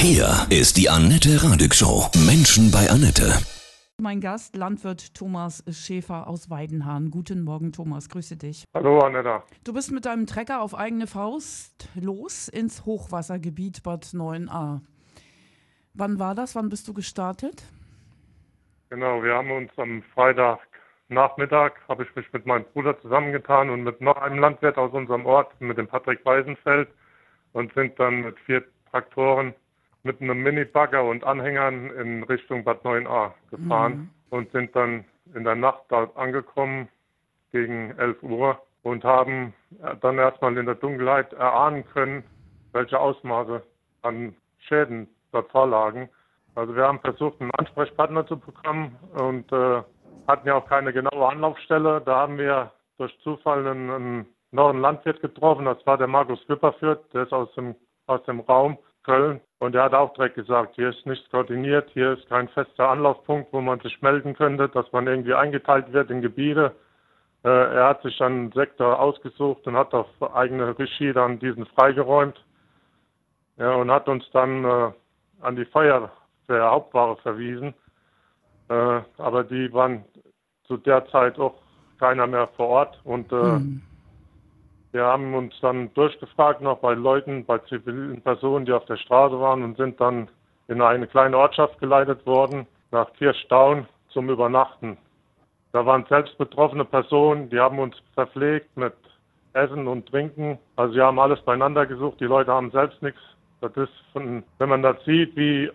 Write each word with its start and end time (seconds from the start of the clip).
Hier 0.00 0.46
ist 0.48 0.76
die 0.76 0.88
Annette 0.88 1.42
Radig 1.42 1.74
Show. 1.74 2.06
Menschen 2.24 2.70
bei 2.70 2.88
Annette. 2.88 3.32
Mein 4.00 4.20
Gast, 4.20 4.54
Landwirt 4.54 5.12
Thomas 5.12 5.64
Schäfer 5.72 6.28
aus 6.28 6.48
Weidenhahn. 6.48 7.10
Guten 7.10 7.42
Morgen, 7.42 7.72
Thomas. 7.72 8.08
Grüße 8.08 8.36
dich. 8.36 8.62
Hallo, 8.74 9.00
Annetta. 9.00 9.42
Du 9.64 9.72
bist 9.72 9.90
mit 9.90 10.06
deinem 10.06 10.26
Trecker 10.26 10.62
auf 10.62 10.78
eigene 10.78 11.08
Faust 11.08 11.88
los 12.00 12.46
ins 12.46 12.86
Hochwassergebiet 12.86 13.82
Bad 13.82 14.04
9a. 14.04 14.82
Wann 15.94 16.18
war 16.20 16.36
das? 16.36 16.54
Wann 16.54 16.68
bist 16.68 16.86
du 16.86 16.94
gestartet? 16.94 17.64
Genau, 18.90 19.20
wir 19.24 19.34
haben 19.34 19.50
uns 19.50 19.72
am 19.78 20.04
Freitagnachmittag, 20.14 21.72
habe 21.88 22.04
ich 22.04 22.14
mich 22.14 22.32
mit 22.32 22.46
meinem 22.46 22.66
Bruder 22.72 23.00
zusammengetan 23.00 23.68
und 23.68 23.82
mit 23.82 24.00
noch 24.00 24.16
einem 24.16 24.38
Landwirt 24.38 24.78
aus 24.78 24.92
unserem 24.92 25.26
Ort, 25.26 25.60
mit 25.60 25.76
dem 25.76 25.88
Patrick 25.88 26.24
Weisenfeld 26.24 26.88
und 27.52 27.74
sind 27.74 27.98
dann 27.98 28.20
mit 28.20 28.38
vier 28.46 28.62
Traktoren 28.92 29.54
mit 30.02 30.20
einem 30.20 30.42
Mini-Bagger 30.42 31.04
und 31.04 31.24
Anhängern 31.24 31.90
in 31.90 32.22
Richtung 32.24 32.64
Bad 32.64 32.82
9a 32.84 33.32
gefahren 33.50 33.92
mhm. 33.92 34.10
und 34.30 34.52
sind 34.52 34.74
dann 34.74 35.04
in 35.34 35.44
der 35.44 35.56
Nacht 35.56 35.82
dort 35.88 36.16
angekommen 36.16 36.88
gegen 37.52 37.96
11 37.98 38.22
Uhr 38.22 38.60
und 38.82 39.04
haben 39.04 39.52
dann 40.00 40.18
erstmal 40.18 40.56
in 40.56 40.66
der 40.66 40.74
Dunkelheit 40.76 41.32
erahnen 41.32 41.84
können, 41.92 42.24
welche 42.72 42.98
Ausmaße 42.98 43.62
an 44.02 44.34
Schäden 44.58 45.08
dort 45.32 45.50
vorlagen. 45.50 46.08
Also 46.54 46.74
wir 46.74 46.84
haben 46.84 47.00
versucht, 47.00 47.40
einen 47.40 47.50
Ansprechpartner 47.52 48.26
zu 48.26 48.38
bekommen 48.38 48.96
und 49.14 49.50
äh, 49.52 49.82
hatten 50.26 50.48
ja 50.48 50.56
auch 50.56 50.68
keine 50.68 50.92
genaue 50.92 51.28
Anlaufstelle. 51.28 52.00
Da 52.04 52.16
haben 52.16 52.38
wir 52.38 52.72
durch 52.98 53.16
Zufall 53.20 53.66
einen, 53.66 53.90
einen 53.90 54.26
neuen 54.50 54.80
Landwirt 54.80 55.20
getroffen, 55.20 55.66
das 55.66 55.84
war 55.86 55.98
der 55.98 56.06
Markus 56.06 56.40
Wipperfürth, 56.48 57.00
der 57.12 57.24
ist 57.24 57.32
aus 57.32 57.52
dem, 57.54 57.74
aus 58.06 58.22
dem 58.24 58.40
Raum 58.40 58.78
Köln. 59.08 59.40
Und 59.58 59.74
er 59.74 59.84
hat 59.84 59.94
auch 59.94 60.12
direkt 60.12 60.34
gesagt, 60.34 60.76
hier 60.76 60.90
ist 60.90 61.06
nichts 61.06 61.28
koordiniert, 61.30 61.88
hier 61.94 62.12
ist 62.12 62.28
kein 62.28 62.48
fester 62.48 62.90
Anlaufpunkt, 62.90 63.52
wo 63.52 63.60
man 63.60 63.80
sich 63.80 64.00
melden 64.02 64.34
könnte, 64.34 64.68
dass 64.68 64.92
man 64.92 65.06
irgendwie 65.06 65.34
eingeteilt 65.34 65.92
wird 65.92 66.10
in 66.10 66.20
Gebiete. 66.20 66.72
Äh, 67.42 67.48
er 67.48 67.88
hat 67.88 68.02
sich 68.02 68.18
dann 68.18 68.32
einen 68.32 68.52
Sektor 68.52 69.00
ausgesucht 69.00 69.66
und 69.66 69.76
hat 69.76 69.94
auf 69.94 70.06
eigene 70.34 70.78
Regie 70.78 71.12
dann 71.12 71.38
diesen 71.38 71.66
freigeräumt. 71.66 72.44
Ja, 73.56 73.74
und 73.74 73.90
hat 73.90 74.08
uns 74.08 74.28
dann 74.32 74.64
äh, 74.64 74.92
an 75.40 75.56
die 75.56 75.64
Feuerwehr 75.64 76.10
Hauptware 76.70 77.16
verwiesen. 77.16 77.74
Äh, 78.68 79.00
aber 79.16 79.42
die 79.42 79.72
waren 79.72 80.04
zu 80.64 80.76
der 80.76 81.06
Zeit 81.08 81.38
auch 81.38 81.54
keiner 81.98 82.26
mehr 82.26 82.46
vor 82.48 82.68
Ort 82.68 83.00
und 83.04 83.32
äh, 83.32 83.36
hm. 83.36 83.82
Wir 84.92 85.04
haben 85.04 85.34
uns 85.34 85.54
dann 85.60 85.92
durchgefragt 85.94 86.62
noch 86.62 86.78
bei 86.78 86.94
Leuten, 86.94 87.44
bei 87.44 87.58
zivilen 87.58 88.22
Personen, 88.22 88.64
die 88.64 88.72
auf 88.72 88.86
der 88.86 88.96
Straße 88.96 89.38
waren 89.38 89.62
und 89.62 89.76
sind 89.76 90.00
dann 90.00 90.28
in 90.68 90.80
eine 90.80 91.06
kleine 91.06 91.36
Ortschaft 91.36 91.78
geleitet 91.78 92.24
worden, 92.26 92.66
nach 92.90 93.12
Kirchstaun 93.14 93.86
zum 94.08 94.30
Übernachten. 94.30 94.96
Da 95.72 95.84
waren 95.84 96.06
selbst 96.08 96.38
betroffene 96.38 96.84
Personen, 96.84 97.50
die 97.50 97.60
haben 97.60 97.78
uns 97.78 97.96
verpflegt 98.14 98.74
mit 98.76 98.94
Essen 99.52 99.86
und 99.86 100.06
Trinken. 100.06 100.58
Also 100.76 100.94
sie 100.94 101.00
haben 101.00 101.18
alles 101.18 101.40
beieinander 101.42 101.84
gesucht, 101.84 102.20
die 102.20 102.24
Leute 102.24 102.52
haben 102.52 102.70
selbst 102.70 103.02
nichts. 103.02 103.20
Das 103.60 103.76
ist 103.76 103.92
von, 104.12 104.42
wenn 104.58 104.68
man 104.68 104.82
das 104.82 104.96
sieht, 105.04 105.36
wie 105.36 105.70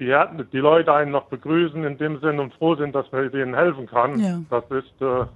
die, 0.00 0.16
die 0.52 0.58
Leute 0.58 0.92
einen 0.92 1.12
noch 1.12 1.26
begrüßen 1.26 1.84
in 1.84 1.98
dem 1.98 2.18
Sinn 2.20 2.40
und 2.40 2.54
froh 2.54 2.74
sind, 2.74 2.94
dass 2.94 3.10
man 3.12 3.30
denen 3.30 3.54
helfen 3.54 3.86
kann, 3.86 4.18
ja. 4.18 4.40
das 4.48 4.64
ist 4.70 5.02
äh, 5.02 5.26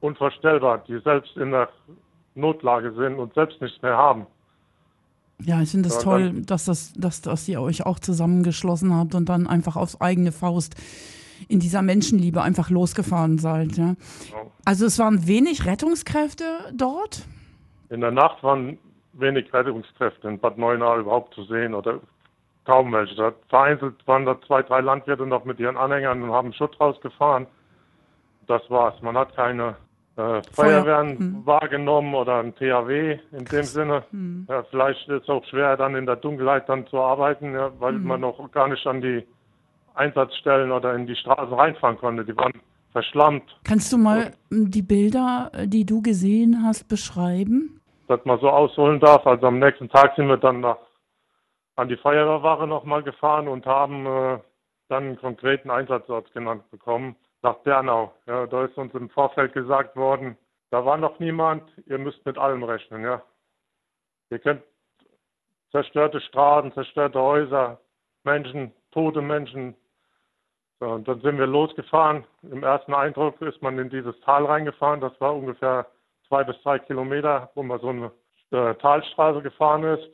unvorstellbar. 0.00 0.82
Die 0.88 0.98
selbst 1.00 1.36
in 1.36 1.50
der 1.50 1.68
Notlage 2.34 2.92
sind 2.94 3.18
und 3.18 3.34
selbst 3.34 3.60
nichts 3.60 3.80
mehr 3.82 3.96
haben. 3.96 4.26
Ja, 5.44 5.60
ich 5.60 5.70
finde 5.70 5.88
es 5.88 5.96
das 5.96 6.04
toll, 6.04 6.42
dass, 6.46 6.66
das, 6.66 6.92
dass, 6.94 7.20
dass 7.20 7.48
ihr 7.48 7.60
euch 7.60 7.84
auch 7.84 7.98
zusammengeschlossen 7.98 8.94
habt 8.94 9.14
und 9.14 9.28
dann 9.28 9.46
einfach 9.46 9.76
aufs 9.76 10.00
eigene 10.00 10.30
Faust 10.30 10.76
in 11.48 11.58
dieser 11.58 11.82
Menschenliebe 11.82 12.42
einfach 12.42 12.70
losgefahren 12.70 13.38
seid. 13.38 13.76
Ja. 13.76 13.96
Also 14.64 14.86
es 14.86 14.98
waren 14.98 15.26
wenig 15.26 15.66
Rettungskräfte 15.66 16.44
dort? 16.74 17.26
In 17.88 18.00
der 18.00 18.12
Nacht 18.12 18.42
waren 18.42 18.78
wenig 19.14 19.52
Rettungskräfte 19.52 20.28
in 20.28 20.38
Bad 20.38 20.58
Neuenahr 20.58 20.98
überhaupt 20.98 21.34
zu 21.34 21.44
sehen 21.44 21.74
oder 21.74 22.00
kaum 22.64 22.92
welche. 22.92 23.14
Da 23.16 23.32
vereinzelt 23.48 24.06
waren 24.06 24.24
da 24.24 24.40
zwei, 24.46 24.62
drei 24.62 24.80
Landwirte 24.80 25.26
noch 25.26 25.44
mit 25.44 25.58
ihren 25.58 25.76
Anhängern 25.76 26.22
und 26.22 26.30
haben 26.30 26.52
Schutt 26.52 26.78
rausgefahren. 26.80 27.46
Das 28.46 28.62
war's. 28.70 29.00
Man 29.02 29.16
hat 29.16 29.34
keine 29.34 29.76
äh, 30.16 30.42
Feuerwehren 30.52 31.18
hm. 31.18 31.46
wahrgenommen 31.46 32.14
oder 32.14 32.40
ein 32.40 32.54
THW 32.54 33.18
in 33.32 33.44
dem 33.44 33.62
Sinne. 33.62 34.04
Hm. 34.10 34.46
Ja, 34.48 34.62
vielleicht 34.64 35.08
ist 35.08 35.22
es 35.22 35.28
auch 35.28 35.44
schwer, 35.46 35.76
dann 35.76 35.94
in 35.94 36.06
der 36.06 36.16
Dunkelheit 36.16 36.68
dann 36.68 36.86
zu 36.86 36.98
arbeiten, 36.98 37.54
ja, 37.54 37.72
weil 37.78 37.94
hm. 37.94 38.04
man 38.04 38.20
noch 38.20 38.50
gar 38.52 38.68
nicht 38.68 38.86
an 38.86 39.00
die 39.00 39.26
Einsatzstellen 39.94 40.70
oder 40.70 40.94
in 40.94 41.06
die 41.06 41.16
Straßen 41.16 41.54
reinfahren 41.54 41.98
konnte. 41.98 42.24
Die 42.24 42.36
waren 42.36 42.52
verschlammt. 42.92 43.44
Kannst 43.64 43.92
du 43.92 43.98
mal 43.98 44.32
Und, 44.50 44.74
die 44.74 44.82
Bilder, 44.82 45.50
die 45.64 45.86
du 45.86 46.02
gesehen 46.02 46.62
hast, 46.62 46.88
beschreiben? 46.88 47.80
Dass 48.08 48.24
man 48.24 48.38
so 48.40 48.50
ausholen 48.50 49.00
darf. 49.00 49.26
Also 49.26 49.46
am 49.46 49.58
nächsten 49.58 49.88
Tag 49.88 50.14
sind 50.16 50.28
wir 50.28 50.36
dann 50.36 50.60
nach, 50.60 50.78
an 51.76 51.88
die 51.88 51.96
Feuerwehrwache 51.96 52.66
nochmal 52.66 53.02
gefahren 53.02 53.48
und 53.48 53.64
haben 53.64 54.06
äh, 54.06 54.38
dann 54.88 55.04
einen 55.04 55.16
konkreten 55.18 55.70
Einsatzort 55.70 56.32
genannt 56.34 56.70
bekommen 56.70 57.16
nach 57.42 57.56
Bernau. 57.58 58.12
Ja, 58.26 58.46
da 58.46 58.64
ist 58.64 58.76
uns 58.78 58.94
im 58.94 59.10
Vorfeld 59.10 59.52
gesagt 59.52 59.96
worden, 59.96 60.36
da 60.70 60.84
war 60.84 60.96
noch 60.96 61.18
niemand, 61.18 61.64
ihr 61.86 61.98
müsst 61.98 62.24
mit 62.24 62.38
allem 62.38 62.62
rechnen. 62.62 63.04
Ja. 63.04 63.22
Ihr 64.30 64.38
könnt 64.38 64.62
zerstörte 65.70 66.20
Straßen, 66.20 66.72
zerstörte 66.72 67.20
Häuser, 67.20 67.78
Menschen, 68.24 68.72
tote 68.90 69.20
Menschen. 69.20 69.74
So, 70.80 70.86
und 70.86 71.06
dann 71.06 71.20
sind 71.20 71.38
wir 71.38 71.46
losgefahren. 71.46 72.24
Im 72.42 72.62
ersten 72.62 72.94
Eindruck 72.94 73.40
ist 73.42 73.60
man 73.62 73.78
in 73.78 73.90
dieses 73.90 74.18
Tal 74.20 74.46
reingefahren. 74.46 75.00
Das 75.00 75.12
war 75.20 75.34
ungefähr 75.34 75.86
zwei 76.28 76.44
bis 76.44 76.60
drei 76.62 76.78
Kilometer, 76.78 77.50
wo 77.54 77.62
man 77.62 77.80
so 77.80 77.88
eine 77.88 78.12
äh, 78.50 78.74
Talstraße 78.76 79.42
gefahren 79.42 79.84
ist 79.84 80.08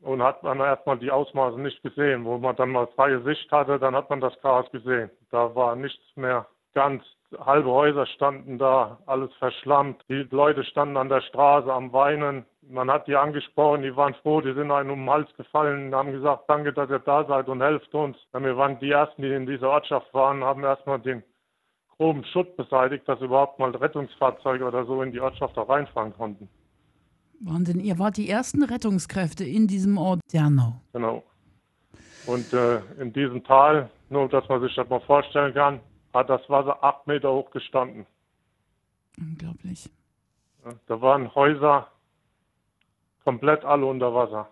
und 0.00 0.22
hat 0.22 0.42
man 0.42 0.58
erstmal 0.60 0.98
die 0.98 1.10
Ausmaße 1.10 1.60
nicht 1.60 1.82
gesehen. 1.82 2.24
Wo 2.24 2.38
man 2.38 2.56
dann 2.56 2.70
mal 2.70 2.88
freie 2.88 3.22
Sicht 3.22 3.50
hatte, 3.52 3.78
dann 3.78 3.94
hat 3.94 4.10
man 4.10 4.20
das 4.20 4.38
Chaos 4.40 4.70
gesehen. 4.72 5.10
Da 5.30 5.54
war 5.54 5.76
nichts 5.76 6.04
mehr 6.16 6.46
ganz 6.74 7.02
halbe 7.38 7.70
Häuser 7.70 8.06
standen 8.06 8.58
da, 8.58 8.98
alles 9.06 9.32
verschlammt. 9.38 10.04
Die 10.08 10.26
Leute 10.30 10.64
standen 10.64 10.96
an 10.96 11.08
der 11.08 11.22
Straße 11.22 11.72
am 11.72 11.92
Weinen. 11.92 12.44
Man 12.68 12.90
hat 12.90 13.06
die 13.06 13.16
angesprochen, 13.16 13.82
die 13.82 13.96
waren 13.96 14.14
froh, 14.22 14.40
die 14.40 14.54
sind 14.54 14.70
einem 14.70 14.90
um 14.90 15.00
den 15.00 15.10
Hals 15.10 15.28
gefallen, 15.36 15.94
haben 15.94 16.12
gesagt, 16.12 16.44
danke, 16.48 16.72
dass 16.72 16.90
ihr 16.90 17.00
da 17.00 17.24
seid 17.24 17.48
und 17.48 17.60
helft 17.60 17.92
uns. 17.94 18.16
Wir 18.32 18.56
waren 18.56 18.78
die 18.78 18.90
Ersten, 18.90 19.22
die 19.22 19.32
in 19.32 19.46
dieser 19.46 19.70
Ortschaft 19.70 20.12
waren, 20.14 20.44
haben 20.44 20.62
erstmal 20.62 21.00
den 21.00 21.22
groben 21.96 22.24
Schutt 22.24 22.56
beseitigt, 22.56 23.08
dass 23.08 23.20
überhaupt 23.20 23.58
mal 23.58 23.70
Rettungsfahrzeuge 23.70 24.64
oder 24.64 24.84
so 24.84 25.02
in 25.02 25.12
die 25.12 25.20
Ortschaft 25.20 25.56
auch 25.58 25.68
reinfahren 25.68 26.14
konnten. 26.14 26.48
Wahnsinn, 27.40 27.80
ihr 27.80 27.98
wart 27.98 28.16
die 28.16 28.28
ersten 28.28 28.62
Rettungskräfte 28.62 29.44
in 29.44 29.66
diesem 29.66 29.98
Ort 29.98 30.20
Dernau. 30.32 30.80
Genau. 30.92 31.24
Und 32.26 32.52
äh, 32.52 32.80
in 33.00 33.12
diesem 33.12 33.42
Tal, 33.42 33.90
nur 34.08 34.28
dass 34.28 34.48
man 34.48 34.60
sich 34.60 34.74
das 34.76 34.88
mal 34.88 35.00
vorstellen 35.00 35.52
kann, 35.52 35.80
hat 36.12 36.28
das 36.28 36.48
Wasser 36.48 36.82
acht 36.82 37.06
Meter 37.06 37.32
hoch 37.32 37.50
gestanden. 37.50 38.06
Unglaublich. 39.18 39.90
Da 40.86 41.00
waren 41.00 41.34
Häuser 41.34 41.88
komplett 43.24 43.64
alle 43.64 43.86
unter 43.86 44.14
Wasser. 44.14 44.48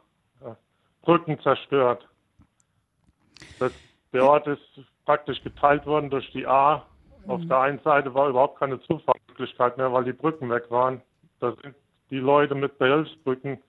Brücken 1.03 1.41
zerstört. 1.41 2.07
Das, 3.59 3.73
der 4.13 4.25
Ort 4.25 4.47
ist 4.47 4.81
praktisch 5.05 5.43
geteilt 5.43 5.87
worden 5.87 6.11
durch 6.11 6.31
die 6.33 6.47
A. 6.47 6.87
Auf 7.27 7.41
der 7.47 7.59
einen 7.61 7.79
Seite 7.81 8.13
war 8.15 8.29
überhaupt 8.29 8.59
keine 8.59 8.81
Zufahrtsmöglichkeit 8.83 9.77
mehr, 9.77 9.93
weil 9.93 10.05
die 10.05 10.13
Brücken 10.13 10.51
weg 10.51 10.71
waren. 10.71 11.01
Da 11.39 11.55
sind 11.63 11.75
die 12.11 12.19
Leute 12.19 12.55
mit 12.55 12.79
Behelfsbrücken 12.79 13.63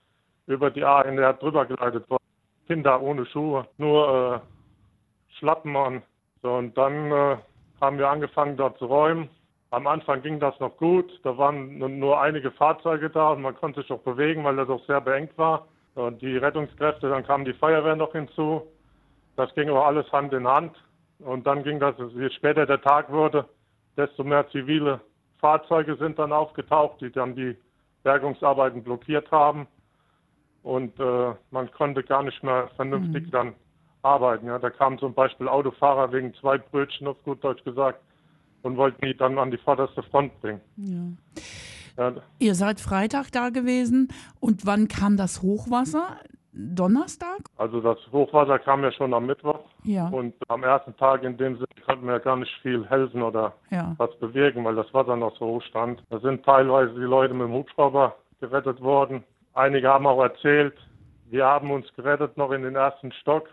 über 0.46 0.70
die 0.70 0.84
A 0.84 1.02
in 1.02 1.16
der 1.16 1.34
drüber 1.34 1.64
geleitet 1.64 2.08
worden. 2.10 2.22
Kinder 2.66 3.00
ohne 3.00 3.26
Schuhe, 3.26 3.66
nur 3.78 4.42
äh, 4.42 5.34
Schlappen 5.38 5.76
an. 5.76 6.02
So, 6.42 6.54
und 6.54 6.76
dann 6.76 7.12
äh, 7.12 7.36
haben 7.82 7.98
wir 7.98 8.08
angefangen 8.08 8.56
dort 8.56 8.78
zu 8.78 8.86
räumen. 8.86 9.28
Am 9.70 9.88
Anfang 9.88 10.22
ging 10.22 10.38
das 10.38 10.58
noch 10.60 10.76
gut. 10.76 11.20
Da 11.24 11.36
waren 11.36 11.78
nur 11.98 12.20
einige 12.20 12.52
Fahrzeuge 12.52 13.10
da 13.10 13.30
und 13.30 13.42
man 13.42 13.56
konnte 13.56 13.82
sich 13.82 13.90
auch 13.90 14.00
bewegen, 14.00 14.44
weil 14.44 14.56
das 14.56 14.68
auch 14.68 14.84
sehr 14.86 15.00
beengt 15.00 15.36
war. 15.36 15.66
Und 15.96 16.22
die 16.22 16.36
Rettungskräfte, 16.36 17.10
dann 17.10 17.26
kam 17.26 17.44
die 17.44 17.52
Feuerwehr 17.54 17.96
noch 17.96 18.12
hinzu. 18.12 18.62
Das 19.36 19.52
ging 19.54 19.68
aber 19.68 19.84
alles 19.84 20.10
Hand 20.12 20.32
in 20.32 20.46
Hand. 20.46 20.76
Und 21.18 21.46
dann 21.46 21.64
ging 21.64 21.80
das, 21.80 21.96
je 22.14 22.30
später 22.30 22.66
der 22.66 22.80
Tag 22.80 23.10
wurde, 23.10 23.46
desto 23.96 24.22
mehr 24.22 24.48
zivile 24.50 25.00
Fahrzeuge 25.38 25.96
sind 25.96 26.18
dann 26.18 26.32
aufgetaucht, 26.32 27.00
die 27.00 27.10
dann 27.10 27.34
die 27.34 27.56
Bergungsarbeiten 28.04 28.84
blockiert 28.84 29.30
haben. 29.32 29.66
Und 30.62 30.98
äh, 31.00 31.34
man 31.50 31.70
konnte 31.72 32.04
gar 32.04 32.22
nicht 32.22 32.42
mehr 32.44 32.68
vernünftig 32.76 33.26
mhm. 33.26 33.30
dann 33.32 33.54
arbeiten. 34.02 34.46
Ja. 34.46 34.58
Da 34.58 34.70
kamen 34.70 34.98
zum 34.98 35.14
Beispiel 35.14 35.48
Autofahrer 35.48 36.12
wegen 36.12 36.34
zwei 36.34 36.58
Brötchen, 36.58 37.06
auf 37.06 37.22
gut 37.24 37.42
Deutsch 37.42 37.64
gesagt, 37.64 38.00
und 38.62 38.76
wollten 38.76 39.04
die 39.04 39.16
dann 39.16 39.38
an 39.38 39.50
die 39.50 39.58
vorderste 39.58 40.02
Front 40.04 40.40
bringen. 40.40 40.60
Ja. 40.76 41.02
Ja. 41.98 42.12
Ihr 42.38 42.54
seid 42.54 42.80
Freitag 42.80 43.30
da 43.32 43.50
gewesen 43.50 44.08
und 44.40 44.64
wann 44.64 44.88
kam 44.88 45.16
das 45.16 45.42
Hochwasser? 45.42 46.16
Donnerstag? 46.54 47.38
Also 47.56 47.80
das 47.80 47.98
Hochwasser 48.12 48.58
kam 48.58 48.82
ja 48.82 48.92
schon 48.92 49.14
am 49.14 49.26
Mittwoch. 49.26 49.60
Ja. 49.84 50.08
Und 50.08 50.34
am 50.48 50.62
ersten 50.62 50.94
Tag 50.96 51.22
in 51.22 51.36
dem 51.38 51.54
Sinne 51.54 51.66
konnten 51.86 52.06
wir 52.06 52.20
gar 52.20 52.36
nicht 52.36 52.52
viel 52.60 52.86
helfen 52.88 53.22
oder 53.22 53.54
ja. 53.70 53.94
was 53.96 54.14
bewegen, 54.18 54.64
weil 54.64 54.74
das 54.74 54.92
Wasser 54.92 55.16
noch 55.16 55.36
so 55.38 55.46
hoch 55.46 55.62
stand. 55.62 56.02
Da 56.10 56.20
sind 56.20 56.44
teilweise 56.44 56.92
die 56.92 57.00
Leute 57.00 57.32
mit 57.32 57.48
dem 57.48 57.54
Hubschrauber 57.54 58.16
gerettet 58.40 58.82
worden. 58.82 59.24
Einige 59.54 59.88
haben 59.88 60.06
auch 60.06 60.22
erzählt, 60.22 60.74
wir 61.30 61.46
haben 61.46 61.70
uns 61.70 61.86
gerettet 61.94 62.36
noch 62.36 62.50
in 62.52 62.62
den 62.62 62.76
ersten 62.76 63.12
Stock. 63.12 63.48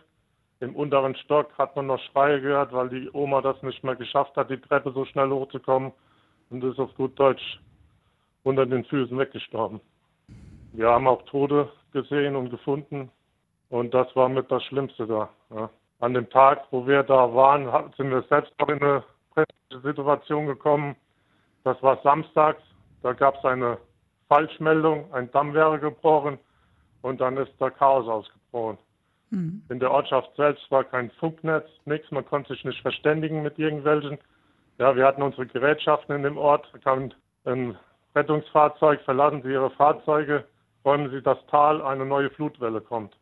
Im 0.62 0.76
unteren 0.76 1.16
Stock 1.16 1.58
hat 1.58 1.76
man 1.78 1.88
noch 1.88 2.02
Schreie 2.12 2.42
gehört, 2.42 2.74
weil 2.74 2.90
die 2.90 3.10
Oma 3.14 3.42
das 3.42 3.62
nicht 3.64 3.82
mehr 3.84 3.96
geschafft 3.96 4.36
hat, 4.36 4.50
die 4.50 4.60
Treppe 4.60 4.92
so 4.92 5.06
schnell 5.06 5.30
hochzukommen 5.30 5.94
und 6.50 6.64
ist 6.66 6.80
auf 6.80 6.94
gut 6.96 7.18
Deutsch 7.18 7.60
unter 8.44 8.66
den 8.66 8.84
Füßen 8.84 9.18
weggestorben. 9.18 9.80
Wir 10.74 10.90
haben 10.90 11.08
auch 11.08 11.22
Tote 11.24 11.70
gesehen 11.94 12.36
und 12.36 12.50
gefunden 12.50 13.10
und 13.70 13.94
das 13.94 14.14
war 14.18 14.28
mit 14.28 14.52
das 14.52 14.64
Schlimmste 14.66 15.08
da. 15.08 15.30
Ja. 15.50 15.70
An 16.00 16.14
dem 16.14 16.30
Tag, 16.30 16.66
wo 16.72 16.86
wir 16.86 17.04
da 17.04 17.34
waren, 17.34 17.94
sind 17.96 18.10
wir 18.10 18.24
selbst 18.24 18.54
auch 18.58 18.68
in 18.68 18.82
eine 18.82 19.04
brenzliche 19.34 19.82
Situation 19.82 20.46
gekommen. 20.46 20.96
Das 21.64 21.82
war 21.82 22.02
samstags, 22.04 22.62
da 23.02 23.14
gab 23.14 23.38
es 23.38 23.46
eine 23.46 23.78
Falschmeldung, 24.28 25.12
ein 25.14 25.32
Damm 25.32 25.54
wäre 25.54 25.80
gebrochen 25.80 26.38
und 27.02 27.22
dann 27.22 27.38
ist 27.38 27.54
da 27.60 27.70
Chaos 27.70 28.08
ausgebrochen. 28.08 28.78
Mhm. 29.32 29.64
In 29.70 29.80
der 29.80 29.92
Ortschaft 29.92 30.36
selbst 30.36 30.70
war 30.72 30.84
kein 30.84 31.12
Funknetz, 31.12 31.68
nichts, 31.86 32.10
man 32.12 32.26
konnte 32.26 32.54
sich 32.54 32.66
nicht 32.66 32.82
verständigen 32.82 33.44
mit 33.44 33.60
irgendwelchen. 33.60 34.18
Ja, 34.78 34.96
wir 34.96 35.06
hatten 35.06 35.22
unsere 35.22 35.46
Gerätschaften 35.46 36.16
in 36.16 36.24
dem 36.24 36.38
Ort, 36.38 36.68
da 36.72 36.80
kam 36.80 37.12
ein 37.46 37.78
Rettungsfahrzeug, 38.16 39.02
verlassen 39.02 39.42
Sie 39.44 39.52
Ihre 39.52 39.70
Fahrzeuge, 39.72 40.46
räumen 40.86 41.12
Sie 41.12 41.22
das 41.22 41.38
Tal, 41.48 41.82
eine 41.82 42.06
neue 42.06 42.30
Flutwelle 42.32 42.82
kommt. 42.82 43.16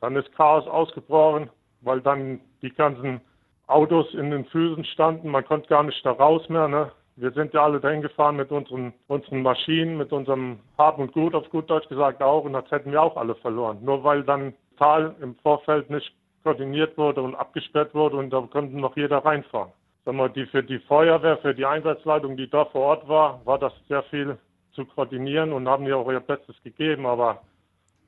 Dann 0.00 0.16
ist 0.16 0.32
Chaos 0.34 0.66
ausgebrochen, 0.66 1.50
weil 1.80 2.00
dann 2.00 2.40
die 2.62 2.70
ganzen 2.70 3.20
Autos 3.66 4.12
in 4.14 4.30
den 4.30 4.44
Füßen 4.46 4.84
standen, 4.84 5.28
man 5.28 5.44
konnte 5.44 5.68
gar 5.68 5.82
nicht 5.82 6.04
da 6.04 6.12
raus 6.12 6.48
mehr. 6.48 6.68
Ne? 6.68 6.92
Wir 7.16 7.30
sind 7.32 7.52
ja 7.52 7.64
alle 7.64 7.80
dahin 7.80 8.02
gefahren 8.02 8.36
mit 8.36 8.50
unseren, 8.50 8.92
unseren 9.06 9.42
Maschinen, 9.42 9.98
mit 9.98 10.12
unserem 10.12 10.60
Hab 10.78 10.98
und 10.98 11.12
Gut, 11.12 11.34
auf 11.34 11.48
gut 11.50 11.68
Deutsch 11.68 11.88
gesagt 11.88 12.22
auch, 12.22 12.44
und 12.44 12.52
das 12.54 12.70
hätten 12.70 12.90
wir 12.90 13.02
auch 13.02 13.16
alle 13.16 13.34
verloren. 13.36 13.78
Nur 13.82 14.02
weil 14.02 14.24
dann 14.24 14.54
Tal 14.82 15.14
im 15.20 15.36
Vorfeld 15.36 15.90
nicht 15.90 16.12
koordiniert 16.42 16.98
wurde 16.98 17.22
und 17.22 17.36
abgesperrt 17.36 17.94
wurde 17.94 18.16
und 18.16 18.30
da 18.30 18.40
konnte 18.40 18.76
noch 18.76 18.96
jeder 18.96 19.18
reinfahren. 19.18 19.70
Sag 20.04 20.14
mal, 20.16 20.28
die, 20.28 20.44
für 20.46 20.64
die 20.64 20.80
Feuerwehr, 20.80 21.38
für 21.38 21.54
die 21.54 21.64
Einsatzleitung, 21.64 22.36
die 22.36 22.50
da 22.50 22.64
vor 22.64 22.80
Ort 22.82 23.08
war, 23.08 23.40
war 23.46 23.60
das 23.60 23.72
sehr 23.88 24.02
viel 24.04 24.36
zu 24.72 24.84
koordinieren 24.84 25.52
und 25.52 25.68
haben 25.68 25.86
ja 25.86 25.94
auch 25.94 26.10
ihr 26.10 26.18
Bestes 26.18 26.56
gegeben. 26.64 27.06
Aber 27.06 27.42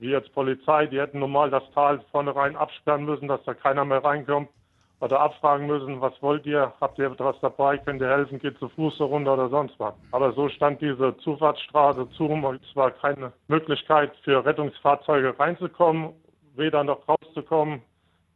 wie 0.00 0.10
jetzt 0.10 0.34
Polizei, 0.34 0.86
die 0.86 0.98
hätten 0.98 1.20
normal 1.20 1.48
das 1.48 1.62
Tal 1.74 2.00
vornherein 2.10 2.56
absperren 2.56 3.04
müssen, 3.04 3.28
dass 3.28 3.44
da 3.44 3.54
keiner 3.54 3.84
mehr 3.84 4.02
reinkommt 4.02 4.48
oder 4.98 5.20
abfragen 5.20 5.68
müssen, 5.68 6.00
was 6.00 6.20
wollt 6.22 6.44
ihr, 6.44 6.72
habt 6.80 6.98
ihr 6.98 7.06
etwas 7.06 7.36
dabei, 7.40 7.78
könnt 7.78 8.00
ihr 8.00 8.08
helfen, 8.08 8.40
geht 8.40 8.58
zu 8.58 8.68
Fuß 8.70 9.00
runter 9.00 9.34
oder 9.34 9.48
sonst 9.48 9.78
was. 9.78 9.94
Aber 10.10 10.32
so 10.32 10.48
stand 10.48 10.80
diese 10.80 11.16
Zufahrtsstraße 11.18 12.10
zu 12.16 12.26
und 12.26 12.60
es 12.60 12.74
war 12.74 12.90
keine 12.90 13.32
Möglichkeit 13.46 14.10
für 14.24 14.44
Rettungsfahrzeuge 14.44 15.38
reinzukommen 15.38 16.14
weder 16.56 16.84
noch 16.84 17.06
rauszukommen, 17.08 17.82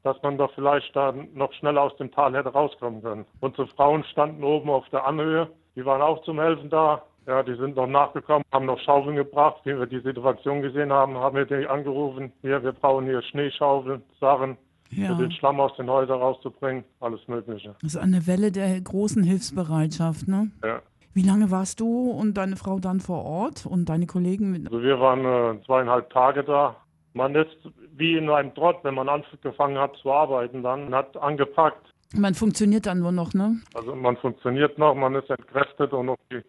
dass 0.02 0.20
man 0.22 0.38
doch 0.38 0.52
vielleicht 0.54 0.94
da 0.94 1.12
noch 1.34 1.52
schneller 1.54 1.82
aus 1.82 1.96
dem 1.96 2.10
Tal 2.10 2.34
hätte 2.34 2.50
rauskommen 2.50 3.02
können. 3.02 3.26
Unsere 3.40 3.66
Frauen 3.68 4.04
standen 4.04 4.44
oben 4.44 4.70
auf 4.70 4.88
der 4.90 5.06
Anhöhe, 5.06 5.48
die 5.76 5.84
waren 5.84 6.02
auch 6.02 6.22
zum 6.24 6.40
Helfen 6.40 6.70
da. 6.70 7.02
Ja, 7.26 7.42
die 7.42 7.54
sind 7.56 7.76
noch 7.76 7.86
nachgekommen, 7.86 8.42
haben 8.52 8.64
noch 8.64 8.80
Schaufeln 8.80 9.16
gebracht. 9.16 9.60
Wie 9.64 9.78
wir 9.78 9.84
die 9.84 10.00
Situation 10.00 10.62
gesehen 10.62 10.90
haben, 10.90 11.14
haben 11.18 11.36
wir 11.36 11.44
die 11.44 11.66
angerufen. 11.66 12.32
Hier, 12.40 12.62
wir 12.62 12.72
brauchen 12.72 13.04
hier 13.04 13.20
Schneeschaufeln, 13.20 14.02
Sachen, 14.18 14.56
ja. 14.90 15.12
um 15.12 15.18
den 15.18 15.30
Schlamm 15.32 15.60
aus 15.60 15.76
den 15.76 15.90
Häusern 15.90 16.20
rauszubringen, 16.20 16.84
alles 17.00 17.20
Mögliche. 17.28 17.74
Das 17.82 17.94
ist 17.94 18.00
eine 18.00 18.26
Welle 18.26 18.50
der 18.50 18.80
großen 18.80 19.22
Hilfsbereitschaft, 19.22 20.26
ne? 20.26 20.50
Ja. 20.64 20.80
Wie 21.12 21.22
lange 21.22 21.50
warst 21.50 21.80
du 21.80 22.10
und 22.10 22.38
deine 22.38 22.56
Frau 22.56 22.78
dann 22.78 23.00
vor 23.00 23.24
Ort 23.24 23.66
und 23.66 23.90
deine 23.90 24.06
Kollegen? 24.06 24.64
Also 24.64 24.82
wir 24.82 24.98
waren 24.98 25.58
äh, 25.58 25.62
zweieinhalb 25.66 26.08
Tage 26.08 26.44
da, 26.44 26.76
man 27.12 27.34
ist 27.34 27.56
wie 27.98 28.16
in 28.16 28.30
einem 28.30 28.54
Trott, 28.54 28.78
wenn 28.82 28.94
man 28.94 29.08
angefangen 29.08 29.78
hat 29.78 29.96
zu 29.96 30.12
arbeiten, 30.12 30.62
dann 30.62 30.94
hat 30.94 31.16
angepackt. 31.16 31.92
Man 32.14 32.34
funktioniert 32.34 32.86
dann 32.86 33.00
nur 33.00 33.12
noch, 33.12 33.34
ne? 33.34 33.60
Also 33.74 33.94
man 33.94 34.16
funktioniert 34.16 34.78
noch, 34.78 34.94
man 34.94 35.14
ist 35.14 35.28
entkräftet 35.28 35.92
und 35.92 36.08
auch 36.08 36.18
die, 36.30 36.40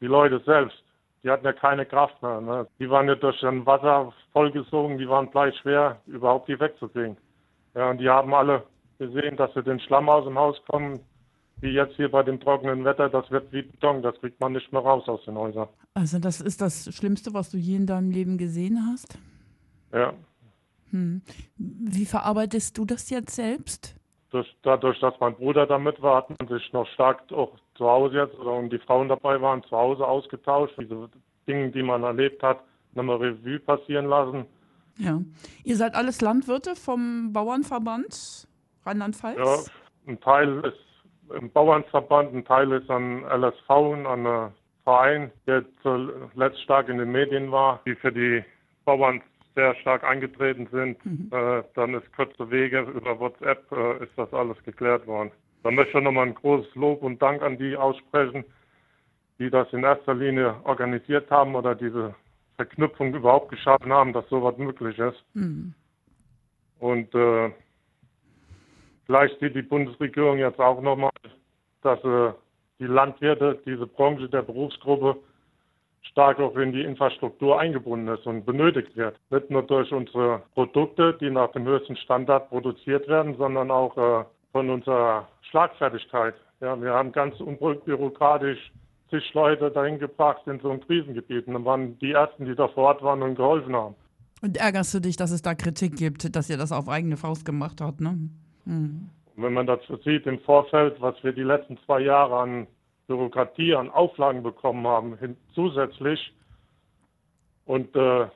die 0.00 0.06
Leute 0.06 0.40
selbst, 0.44 0.82
die 1.22 1.30
hatten 1.30 1.44
ja 1.44 1.52
keine 1.52 1.84
Kraft 1.86 2.22
mehr. 2.22 2.40
Ne? 2.40 2.66
Die 2.78 2.88
waren 2.88 3.08
ja 3.08 3.16
durch 3.16 3.42
ein 3.44 3.66
Wasser 3.66 4.12
vollgesogen, 4.32 4.98
die 4.98 5.08
waren 5.08 5.30
gleich 5.30 5.56
schwer, 5.56 6.00
überhaupt 6.06 6.48
die 6.48 6.60
wegzukriegen. 6.60 7.16
Ja, 7.74 7.90
und 7.90 7.98
die 7.98 8.08
haben 8.08 8.32
alle 8.32 8.62
gesehen, 8.98 9.36
dass 9.36 9.52
sie 9.54 9.62
den 9.62 9.80
Schlamm 9.80 10.08
aus 10.08 10.24
dem 10.24 10.38
Haus 10.38 10.56
kommen, 10.68 11.00
wie 11.60 11.70
jetzt 11.70 11.96
hier 11.96 12.10
bei 12.10 12.22
dem 12.22 12.38
trockenen 12.38 12.84
Wetter, 12.84 13.08
das 13.08 13.28
wird 13.30 13.52
wie 13.52 13.62
Beton, 13.62 14.02
das 14.02 14.14
kriegt 14.20 14.40
man 14.40 14.52
nicht 14.52 14.72
mehr 14.72 14.82
raus 14.82 15.08
aus 15.08 15.24
den 15.24 15.36
Häusern. 15.36 15.68
Also 15.94 16.18
das 16.20 16.40
ist 16.40 16.60
das 16.60 16.94
Schlimmste, 16.94 17.34
was 17.34 17.50
du 17.50 17.56
je 17.56 17.76
in 17.76 17.86
deinem 17.86 18.10
Leben 18.10 18.38
gesehen 18.38 18.78
hast? 18.88 19.18
Ja. 19.92 20.12
Hm. 20.90 21.22
Wie 21.56 22.06
verarbeitest 22.06 22.76
du 22.78 22.84
das 22.84 23.10
jetzt 23.10 23.34
selbst? 23.34 23.96
Durch, 24.30 24.54
dadurch, 24.62 25.00
dass 25.00 25.14
mein 25.20 25.34
Bruder 25.34 25.66
damit 25.66 26.00
war, 26.02 26.18
hat 26.18 26.30
man 26.38 26.48
sich 26.48 26.72
noch 26.72 26.86
stark 26.88 27.22
auch 27.32 27.52
zu 27.76 27.86
Hause 27.86 28.16
jetzt, 28.16 28.38
oder 28.38 28.52
und 28.52 28.70
die 28.70 28.78
Frauen 28.78 29.08
dabei 29.08 29.40
waren, 29.40 29.62
zu 29.64 29.76
Hause 29.76 30.06
ausgetauscht, 30.06 30.74
diese 30.78 31.08
Dinge, 31.46 31.70
die 31.70 31.82
man 31.82 32.02
erlebt 32.02 32.42
hat, 32.42 32.60
nochmal 32.92 33.16
Revue 33.16 33.58
passieren 33.58 34.06
lassen. 34.06 34.44
Ja. 34.98 35.20
Ihr 35.64 35.76
seid 35.76 35.94
alles 35.94 36.20
Landwirte 36.20 36.74
vom 36.74 37.32
Bauernverband 37.32 38.48
Rheinland-Pfalz? 38.84 39.38
Ja, 39.38 40.10
ein 40.10 40.20
Teil 40.20 40.64
ist 40.64 41.34
im 41.38 41.50
Bauernverband, 41.50 42.34
ein 42.34 42.44
Teil 42.44 42.72
ist 42.72 42.90
an 42.90 43.22
LSV, 43.24 43.70
an 43.70 44.06
einem 44.06 44.52
Verein, 44.84 45.30
der 45.46 45.64
zuletzt 45.82 46.60
stark 46.62 46.88
in 46.88 46.98
den 46.98 47.12
Medien 47.12 47.52
war, 47.52 47.80
die 47.84 47.94
für 47.94 48.10
die 48.10 48.42
Bauern 48.84 49.20
sehr 49.58 49.74
stark 49.74 50.04
eingetreten 50.04 50.68
sind, 50.70 51.04
mhm. 51.04 51.30
äh, 51.32 51.64
dann 51.74 51.94
ist 51.94 52.12
kurze 52.14 52.48
Wege 52.48 52.82
über 52.94 53.18
WhatsApp 53.18 53.66
äh, 53.72 54.04
ist 54.04 54.12
das 54.16 54.32
alles 54.32 54.56
geklärt 54.62 55.04
worden. 55.08 55.32
Da 55.64 55.72
möchte 55.72 55.98
ich 55.98 56.04
nochmal 56.04 56.28
ein 56.28 56.34
großes 56.36 56.72
Lob 56.76 57.02
und 57.02 57.20
Dank 57.20 57.42
an 57.42 57.58
die 57.58 57.76
aussprechen, 57.76 58.44
die 59.40 59.50
das 59.50 59.66
in 59.72 59.82
erster 59.82 60.14
Linie 60.14 60.54
organisiert 60.62 61.28
haben 61.32 61.56
oder 61.56 61.74
diese 61.74 62.14
Verknüpfung 62.54 63.12
überhaupt 63.12 63.50
geschaffen 63.50 63.92
haben, 63.92 64.12
dass 64.12 64.28
sowas 64.28 64.56
möglich 64.58 64.96
ist. 64.96 65.24
Mhm. 65.34 65.74
Und 66.78 67.12
äh, 67.16 67.50
vielleicht 69.06 69.40
sieht 69.40 69.56
die 69.56 69.62
Bundesregierung 69.62 70.38
jetzt 70.38 70.60
auch 70.60 70.80
nochmal, 70.80 71.10
dass 71.82 71.98
äh, 72.04 72.32
die 72.78 72.86
Landwirte, 72.86 73.60
diese 73.66 73.88
Branche 73.88 74.28
der 74.28 74.42
Berufsgruppe, 74.42 75.16
stark 76.02 76.40
auch 76.40 76.56
in 76.56 76.72
die 76.72 76.82
Infrastruktur 76.82 77.58
eingebunden 77.58 78.08
ist 78.08 78.26
und 78.26 78.44
benötigt 78.44 78.96
wird. 78.96 79.16
Nicht 79.30 79.50
nur 79.50 79.62
durch 79.62 79.92
unsere 79.92 80.42
Produkte, 80.54 81.16
die 81.20 81.30
nach 81.30 81.52
dem 81.52 81.64
höchsten 81.64 81.96
Standard 81.96 82.48
produziert 82.48 83.08
werden, 83.08 83.36
sondern 83.36 83.70
auch 83.70 83.96
äh, 83.96 84.24
von 84.52 84.70
unserer 84.70 85.28
Schlagfertigkeit. 85.50 86.34
Ja, 86.60 86.80
wir 86.80 86.92
haben 86.92 87.12
ganz 87.12 87.38
unbürokratisch 87.40 88.72
zig 89.10 89.32
Leute 89.34 89.70
dahin 89.70 89.98
gebracht 89.98 90.42
in 90.46 90.60
so 90.60 90.70
einem 90.70 90.80
Krisengebiet. 90.80 91.46
Und 91.46 91.54
dann 91.54 91.64
waren 91.64 91.98
die 91.98 92.12
Ersten, 92.12 92.44
die 92.44 92.54
da 92.54 92.68
vor 92.68 92.84
Ort 92.84 93.02
waren 93.02 93.22
und 93.22 93.36
geholfen 93.36 93.74
haben. 93.74 93.94
Und 94.42 94.56
ärgerst 94.56 94.94
du 94.94 95.00
dich, 95.00 95.16
dass 95.16 95.30
es 95.30 95.42
da 95.42 95.54
Kritik 95.54 95.96
gibt, 95.96 96.34
dass 96.36 96.50
ihr 96.50 96.56
das 96.56 96.72
auf 96.72 96.88
eigene 96.88 97.16
Faust 97.16 97.44
gemacht 97.44 97.80
habt, 97.80 98.00
ne? 98.00 98.18
Hm. 98.64 99.08
Wenn 99.36 99.52
man 99.52 99.66
das 99.66 99.80
sieht 100.04 100.26
im 100.26 100.40
Vorfeld, 100.40 101.00
was 101.00 101.14
wir 101.22 101.32
die 101.32 101.42
letzten 101.42 101.78
zwei 101.86 102.00
Jahre 102.00 102.38
an 102.38 102.66
Bürokratie 103.08 103.74
an 103.74 103.90
Auflagen 103.90 104.42
bekommen 104.42 104.86
haben, 104.86 105.18
hin, 105.18 105.36
zusätzlich. 105.54 106.32
Und 107.64 107.94
äh, 107.96 108.26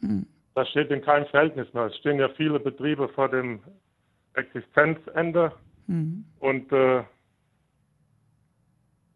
hm. 0.00 0.26
das 0.54 0.68
steht 0.68 0.90
in 0.90 1.02
keinem 1.02 1.26
Verhältnis 1.26 1.72
mehr. 1.74 1.86
Es 1.86 1.96
stehen 1.96 2.20
ja 2.20 2.28
viele 2.30 2.60
Betriebe 2.60 3.08
vor 3.08 3.28
dem 3.28 3.60
Existenzende. 4.34 5.52
Hm. 5.86 6.24
Und 6.38 6.70
äh, 6.72 7.02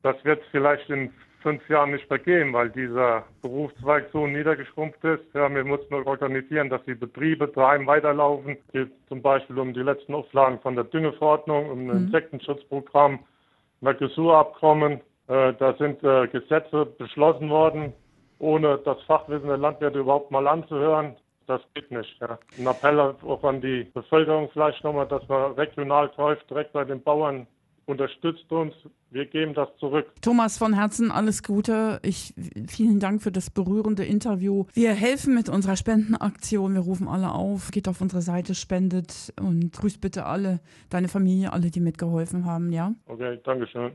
das 0.03 0.17
wird 0.25 0.43
vielleicht 0.51 0.89
in 0.91 1.13
fünf 1.43 1.69
Jahren 1.69 1.91
nicht 1.91 2.09
mehr 2.09 2.19
gehen, 2.19 2.53
weil 2.53 2.71
dieser 2.71 3.25
Berufszweig 3.43 4.09
so 4.13 4.27
niedergeschrumpft 4.27 5.03
ist. 5.05 5.25
Ja, 5.35 5.53
wir 5.53 5.65
mussten 5.65 5.93
organisieren, 5.95 6.71
dass 6.71 6.85
die 6.85 6.95
Betriebe 6.95 7.49
daheim 7.49 7.87
weiterlaufen. 7.87 8.57
Geht 8.73 8.93
zum 9.09 9.21
Beispiel 9.21 9.59
um 9.59 9.75
die 9.75 9.81
letzten 9.81 10.15
Auflagen 10.15 10.61
von 10.61 10.75
der 10.75 10.85
Düngeverordnung, 10.85 11.69
um 11.69 11.81
ein 11.81 11.91
hm. 11.91 12.07
Insektenschutzprogramm. 12.07 13.19
Mercosur-Abkommen. 13.83 15.01
Äh, 15.29 15.53
da 15.55 15.75
sind 15.75 16.03
äh, 16.03 16.27
Gesetze 16.29 16.87
beschlossen 16.87 17.51
worden, 17.51 17.93
ohne 18.39 18.79
das 18.79 19.01
Fachwissen 19.03 19.49
der 19.49 19.59
Landwirte 19.59 19.99
überhaupt 19.99 20.31
mal 20.31 20.47
anzuhören. 20.49 21.17
Das 21.47 21.61
geht 21.75 21.91
nicht. 21.91 22.21
Ja. 22.21 22.39
Ein 22.59 22.67
Appell 22.67 22.99
auch 23.01 23.45
an 23.45 23.61
die 23.61 23.85
Bevölkerung 23.93 24.49
vielleicht 24.53 24.83
nochmal, 24.85 25.07
dass 25.09 25.27
man 25.29 25.53
regional 25.53 26.09
täuft, 26.11 26.49
direkt 26.49 26.73
bei 26.73 26.85
den 26.85 27.03
Bauern 27.03 27.47
unterstützt 27.87 28.51
uns. 28.51 28.73
Wir 29.11 29.27
geben 29.27 29.55
das 29.55 29.69
zurück. 29.79 30.11
Thomas, 30.23 30.59
von 30.59 30.73
Herzen 30.73 31.11
alles 31.11 31.43
Gute. 31.43 32.01
Ich, 32.03 32.35
vielen 32.69 33.01
Dank 33.01 33.23
für 33.23 33.33
das 33.33 33.51
berührende 33.51 34.05
Interview. 34.05 34.65
Wir 34.73 34.93
helfen 34.95 35.35
mit 35.35 35.49
unserer 35.49 35.77
Spendenaktion. 35.77 36.75
Wir 36.75 36.81
rufen 36.81 37.09
alle 37.09 37.33
auf. 37.33 37.71
Geht 37.71 37.89
auf 37.89 38.01
unsere 38.01 38.23
Seite, 38.23 38.55
spendet 38.55 39.33
und 39.41 39.73
grüßt 39.73 40.01
bitte 40.01 40.25
alle, 40.27 40.61
deine 40.91 41.09
Familie, 41.09 41.53
alle, 41.53 41.71
die 41.71 41.81
mitgeholfen 41.81 42.45
haben, 42.45 42.73
ja? 42.73 42.95
Okay, 43.07 43.39
Dankeschön. 43.45 43.93